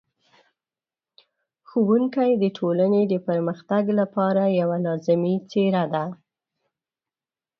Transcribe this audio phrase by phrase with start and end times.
[1.69, 6.05] ښوونکی د ټولنې د پرمختګ لپاره یوه لازمي څېره ده.